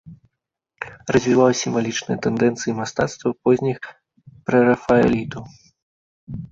Развіваў 1.15 1.51
сімвалічныя 1.61 2.21
тэндэнцыі 2.25 2.75
мастацтва 2.81 3.29
позніх 3.49 3.77
прэрафаэлітаў. 4.51 5.43